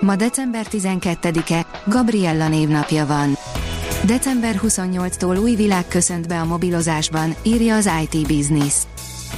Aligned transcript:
Ma 0.00 0.16
december 0.16 0.66
12-e, 0.70 1.66
Gabriella 1.84 2.48
névnapja 2.48 3.06
van. 3.06 3.36
December 4.04 4.60
28-tól 4.62 5.42
új 5.42 5.54
világ 5.54 5.88
köszönt 5.88 6.28
be 6.28 6.40
a 6.40 6.44
mobilozásban, 6.44 7.34
írja 7.42 7.76
az 7.76 7.90
IT 8.02 8.26
Business. 8.26 8.74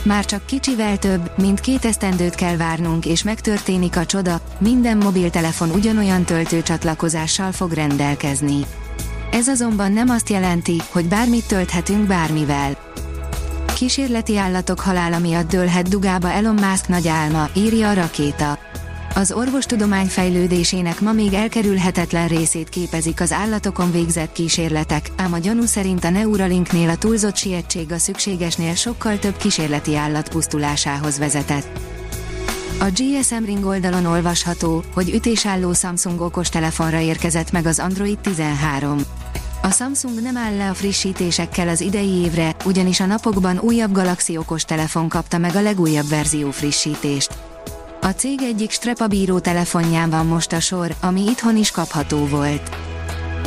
Már 0.02 0.24
csak 0.24 0.46
kicsivel 0.46 0.98
több, 0.98 1.30
mint 1.36 1.60
két 1.60 1.84
esztendőt 1.84 2.34
kell 2.34 2.56
várnunk 2.56 3.06
és 3.06 3.22
megtörténik 3.22 3.96
a 3.96 4.06
csoda, 4.06 4.40
minden 4.58 4.96
mobiltelefon 4.96 5.70
ugyanolyan 5.70 6.24
töltőcsatlakozással 6.24 7.52
fog 7.52 7.72
rendelkezni. 7.72 8.66
Ez 9.32 9.48
azonban 9.48 9.92
nem 9.92 10.08
azt 10.08 10.28
jelenti, 10.28 10.82
hogy 10.90 11.04
bármit 11.04 11.46
tölthetünk 11.46 12.06
bármivel. 12.06 12.76
Kísérleti 13.74 14.36
állatok 14.36 14.80
halála 14.80 15.18
miatt 15.18 15.48
dőlhet 15.48 15.88
dugába 15.88 16.30
Elon 16.30 16.54
Musk 16.54 16.88
nagy 16.88 17.08
álma, 17.08 17.48
írja 17.54 17.88
a 17.88 17.94
rakéta. 17.94 18.61
Az 19.14 19.32
orvostudomány 19.32 20.06
fejlődésének 20.06 21.00
ma 21.00 21.12
még 21.12 21.32
elkerülhetetlen 21.32 22.28
részét 22.28 22.68
képezik 22.68 23.20
az 23.20 23.32
állatokon 23.32 23.92
végzett 23.92 24.32
kísérletek, 24.32 25.10
ám 25.16 25.32
a 25.32 25.38
gyanú 25.38 25.64
szerint 25.64 26.04
a 26.04 26.10
Neuralinknél 26.10 26.88
a 26.88 26.96
túlzott 26.96 27.36
sietség 27.36 27.92
a 27.92 27.98
szükségesnél 27.98 28.74
sokkal 28.74 29.18
több 29.18 29.36
kísérleti 29.36 29.96
állat 29.96 30.28
pusztulásához 30.28 31.18
vezetett. 31.18 31.78
A 32.80 32.84
GSM 32.84 33.44
Ring 33.44 33.64
oldalon 33.64 34.06
olvasható, 34.06 34.84
hogy 34.94 35.14
ütésálló 35.14 35.72
Samsung 35.72 36.20
okostelefonra 36.20 37.00
érkezett 37.00 37.52
meg 37.52 37.66
az 37.66 37.78
Android 37.78 38.18
13. 38.18 38.98
A 39.62 39.70
Samsung 39.70 40.22
nem 40.22 40.36
áll 40.36 40.56
le 40.56 40.68
a 40.68 40.74
frissítésekkel 40.74 41.68
az 41.68 41.80
idei 41.80 42.10
évre, 42.10 42.56
ugyanis 42.64 43.00
a 43.00 43.06
napokban 43.06 43.58
újabb 43.58 43.92
Galaxy 43.92 44.36
okostelefon 44.36 45.08
kapta 45.08 45.38
meg 45.38 45.56
a 45.56 45.62
legújabb 45.62 46.08
verzió 46.08 46.50
frissítést. 46.50 47.51
A 48.04 48.10
cég 48.10 48.42
egyik 48.42 48.70
strepabíró 48.70 49.38
telefonján 49.38 50.10
van 50.10 50.26
most 50.26 50.52
a 50.52 50.60
sor, 50.60 50.94
ami 51.00 51.20
itthon 51.20 51.56
is 51.56 51.70
kapható 51.70 52.26
volt. 52.26 52.76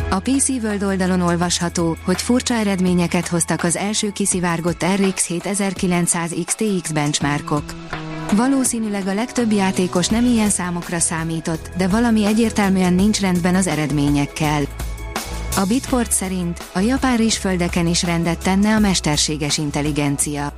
A 0.09 0.19
PC 0.19 0.49
World 0.49 0.83
oldalon 0.83 1.21
olvasható, 1.21 1.97
hogy 2.05 2.21
furcsa 2.21 2.53
eredményeket 2.53 3.27
hoztak 3.27 3.63
az 3.63 3.75
első 3.75 4.11
kiszivárgott 4.11 4.85
RX 4.95 5.25
7900 5.25 6.33
XTX 6.45 6.91
benchmarkok. 6.91 7.63
Valószínűleg 8.31 9.07
a 9.07 9.13
legtöbb 9.13 9.51
játékos 9.51 10.07
nem 10.07 10.25
ilyen 10.25 10.49
számokra 10.49 10.99
számított, 10.99 11.69
de 11.77 11.87
valami 11.87 12.25
egyértelműen 12.25 12.93
nincs 12.93 13.19
rendben 13.19 13.55
az 13.55 13.67
eredményekkel. 13.67 14.61
A 15.55 15.65
Bitport 15.67 16.11
szerint 16.11 16.63
a 16.73 16.79
japán 16.79 17.17
rizsföldeken 17.17 17.87
is 17.87 18.03
rendet 18.03 18.43
tenne 18.43 18.75
a 18.75 18.79
mesterséges 18.79 19.57
intelligencia. 19.57 20.53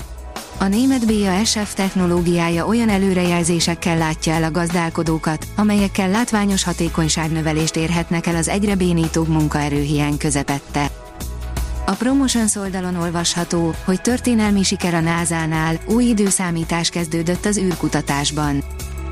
A 0.58 0.68
német 0.68 1.06
BASF 1.06 1.74
technológiája 1.74 2.66
olyan 2.66 2.90
előrejelzésekkel 2.90 3.98
látja 3.98 4.34
el 4.34 4.44
a 4.44 4.52
gazdálkodókat, 4.52 5.48
amelyekkel 5.56 6.10
látványos 6.10 6.64
hatékonyságnövelést 6.64 7.76
érhetnek 7.76 8.28
el 8.28 8.36
az 8.36 8.48
egyre 8.48 8.76
bénítóbb 8.76 9.28
munkaerőhiány 9.28 10.18
közepette. 10.18 10.92
A 11.86 11.92
Promotions 11.92 12.56
oldalon 12.56 12.96
olvasható, 12.96 13.74
hogy 13.86 14.02
történelmi 14.02 14.64
siker 14.64 14.94
a 14.94 15.00
NASA-nál, 15.00 15.80
új 15.86 16.04
időszámítás 16.04 16.90
kezdődött 16.90 17.46
az 17.46 17.58
űrkutatásban. 17.58 18.64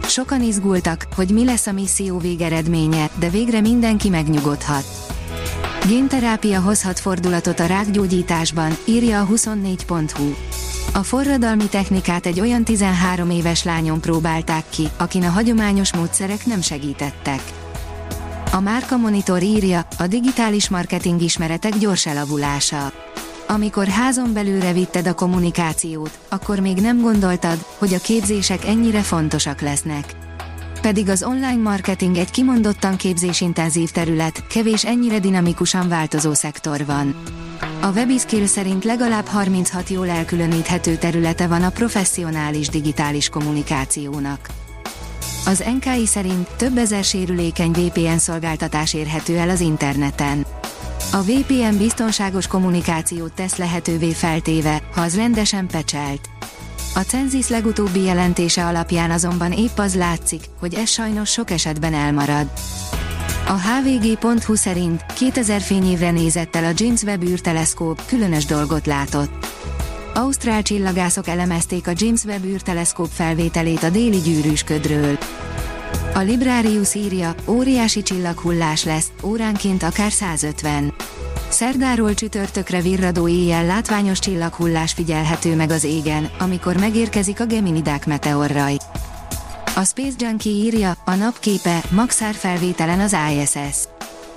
Sokan 0.03 0.41
izgultak, 0.41 1.07
hogy 1.15 1.29
mi 1.29 1.45
lesz 1.45 1.67
a 1.67 1.71
misszió 1.71 2.17
végeredménye, 2.17 3.09
de 3.19 3.29
végre 3.29 3.61
mindenki 3.61 4.09
megnyugodhat. 4.09 4.85
Génterápia 5.87 6.61
hozhat 6.61 6.99
fordulatot 6.99 7.59
a 7.59 7.65
rákgyógyításban, 7.65 8.77
írja 8.85 9.21
a 9.21 9.27
24.hu. 9.27 10.33
A 10.93 11.03
forradalmi 11.03 11.67
technikát 11.67 12.25
egy 12.25 12.39
olyan 12.39 12.63
13 12.63 13.29
éves 13.29 13.63
lányon 13.63 14.01
próbálták 14.01 14.63
ki, 14.69 14.87
akin 14.97 15.23
a 15.23 15.29
hagyományos 15.29 15.93
módszerek 15.93 16.45
nem 16.45 16.61
segítettek. 16.61 17.41
A 18.51 18.59
Márka 18.59 18.97
Monitor 18.97 19.43
írja, 19.43 19.87
a 19.97 20.07
digitális 20.07 20.69
marketing 20.69 21.21
ismeretek 21.21 21.77
gyors 21.77 22.05
elavulása. 22.05 22.91
Amikor 23.47 23.87
házon 23.87 24.33
belőle 24.33 24.73
vitted 24.73 25.07
a 25.07 25.13
kommunikációt, 25.13 26.19
akkor 26.29 26.59
még 26.59 26.77
nem 26.77 27.01
gondoltad, 27.01 27.65
hogy 27.77 27.93
a 27.93 27.99
képzések 27.99 28.65
ennyire 28.65 29.01
fontosak 29.01 29.61
lesznek. 29.61 30.15
Pedig 30.81 31.09
az 31.09 31.23
online 31.23 31.61
marketing 31.61 32.17
egy 32.17 32.31
kimondottan 32.31 32.95
képzésintenzív 32.95 33.89
terület, 33.89 34.47
kevés 34.47 34.85
ennyire 34.85 35.19
dinamikusan 35.19 35.89
változó 35.89 36.33
szektor 36.33 36.85
van. 36.85 37.15
A 37.85 37.91
Webiskill 37.91 38.45
szerint 38.45 38.83
legalább 38.83 39.25
36 39.25 39.89
jól 39.89 40.09
elkülöníthető 40.09 40.95
területe 40.95 41.47
van 41.47 41.63
a 41.63 41.69
professzionális 41.69 42.69
digitális 42.69 43.29
kommunikációnak. 43.29 44.49
Az 45.45 45.63
NKI 45.79 46.05
szerint 46.05 46.47
több 46.57 46.77
ezer 46.77 47.03
sérülékeny 47.03 47.71
VPN 47.71 48.17
szolgáltatás 48.17 48.93
érhető 48.93 49.37
el 49.37 49.49
az 49.49 49.59
interneten. 49.59 50.45
A 51.11 51.21
VPN 51.21 51.77
biztonságos 51.77 52.47
kommunikációt 52.47 53.33
tesz 53.33 53.55
lehetővé 53.55 54.11
feltéve, 54.11 54.81
ha 54.93 55.01
az 55.01 55.15
rendesen 55.15 55.67
pecselt. 55.67 56.29
A 56.95 56.99
Censis 56.99 57.47
legutóbbi 57.47 58.03
jelentése 58.03 58.65
alapján 58.65 59.11
azonban 59.11 59.51
épp 59.51 59.77
az 59.77 59.95
látszik, 59.95 60.43
hogy 60.59 60.73
ez 60.73 60.89
sajnos 60.89 61.31
sok 61.31 61.51
esetben 61.51 61.93
elmarad. 61.93 62.51
A 63.47 63.59
hvg.hu 63.59 64.55
szerint 64.55 65.05
2000 65.13 65.61
fényévre 65.61 66.11
nézett 66.11 66.55
el 66.55 66.63
a 66.63 66.71
James 66.75 67.01
Webb 67.01 67.23
űrteleszkóp, 67.23 68.05
különös 68.05 68.45
dolgot 68.45 68.85
látott. 68.85 69.47
Ausztrál 70.13 70.61
csillagászok 70.61 71.27
elemezték 71.27 71.87
a 71.87 71.91
James 71.95 72.23
Webb 72.23 72.45
űrteleszkóp 72.45 73.09
felvételét 73.11 73.83
a 73.83 73.89
déli 73.89 74.17
gyűrűsködről. 74.17 75.17
A 76.13 76.19
Librarius 76.19 76.95
írja, 76.95 77.35
óriási 77.47 78.01
csillaghullás 78.01 78.83
lesz, 78.83 79.11
óránként 79.23 79.83
akár 79.83 80.11
150. 80.11 80.93
Szerdáról 81.49 82.13
csütörtökre 82.13 82.81
virradó 82.81 83.27
éjjel 83.27 83.65
látványos 83.65 84.19
csillaghullás 84.19 84.91
figyelhető 84.91 85.55
meg 85.55 85.69
az 85.69 85.83
égen, 85.83 86.29
amikor 86.39 86.77
megérkezik 86.77 87.39
a 87.39 87.45
Geminidák 87.45 88.05
meteorraj. 88.05 88.75
A 89.77 89.83
Space 89.83 90.15
Junkie 90.17 90.51
írja, 90.51 90.97
a 91.05 91.15
napképe, 91.15 91.81
Maxár 91.89 92.33
felvételen 92.33 92.99
az 92.99 93.15
ISS. 93.31 93.77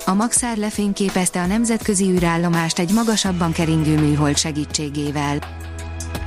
A 0.07 0.15
Maxár 0.15 0.57
lefényképezte 0.57 1.41
a 1.41 1.47
nemzetközi 1.47 2.05
űrállomást 2.05 2.79
egy 2.79 2.93
magasabban 2.93 3.53
keringő 3.53 3.99
műhold 3.99 4.37
segítségével. 4.37 5.39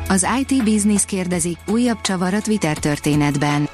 Az 0.07 0.27
IT 0.39 0.63
Business 0.63 1.05
kérdezi, 1.05 1.57
újabb 1.67 2.01
csavar 2.01 2.33
a 2.33 2.41
Twitter 2.41 2.77
történetben. 2.77 3.69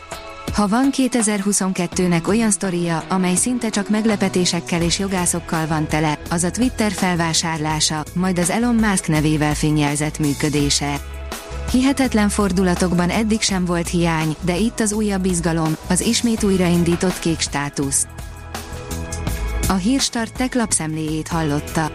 Ha 0.53 0.67
van 0.67 0.89
2022-nek 0.91 2.27
olyan 2.27 2.51
sztoria, 2.51 3.03
amely 3.09 3.35
szinte 3.35 3.69
csak 3.69 3.89
meglepetésekkel 3.89 4.81
és 4.81 4.99
jogászokkal 4.99 5.67
van 5.67 5.87
tele, 5.87 6.19
az 6.29 6.43
a 6.43 6.51
Twitter 6.51 6.91
felvásárlása, 6.91 8.03
majd 8.13 8.39
az 8.39 8.49
Elon 8.49 8.75
Musk 8.75 9.07
nevével 9.07 9.55
fényjelzett 9.55 10.19
működése. 10.19 11.16
Hihetetlen 11.71 12.29
fordulatokban 12.29 13.09
eddig 13.09 13.41
sem 13.41 13.65
volt 13.65 13.87
hiány, 13.87 14.35
de 14.41 14.57
itt 14.57 14.79
az 14.79 14.93
újabb 14.93 15.25
izgalom, 15.25 15.77
az 15.89 16.01
ismét 16.01 16.43
újraindított 16.43 17.19
kék 17.19 17.39
státusz. 17.39 18.07
A 19.69 19.73
Hírstart 19.73 20.37
tech 20.37 20.55
lapszemléjét 20.55 21.27
hallotta. 21.27 21.91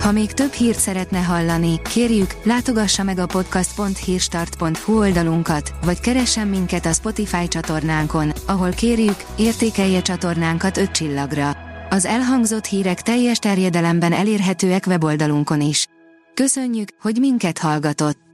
Ha 0.00 0.12
még 0.12 0.32
több 0.32 0.52
hírt 0.52 0.78
szeretne 0.78 1.18
hallani, 1.18 1.80
kérjük, 1.82 2.36
látogassa 2.42 3.02
meg 3.02 3.18
a 3.18 3.26
podcast.hírstart.hu 3.26 4.98
oldalunkat, 4.98 5.74
vagy 5.84 6.00
keressen 6.00 6.48
minket 6.48 6.86
a 6.86 6.92
Spotify 6.92 7.48
csatornánkon, 7.48 8.32
ahol 8.46 8.70
kérjük, 8.70 9.16
értékelje 9.36 10.02
csatornánkat 10.02 10.76
5 10.76 10.90
csillagra. 10.90 11.56
Az 11.90 12.04
elhangzott 12.04 12.64
hírek 12.64 13.02
teljes 13.02 13.38
terjedelemben 13.38 14.12
elérhetőek 14.12 14.86
weboldalunkon 14.86 15.60
is. 15.60 15.86
Köszönjük, 16.34 16.88
hogy 17.00 17.16
minket 17.20 17.58
hallgatott! 17.58 18.29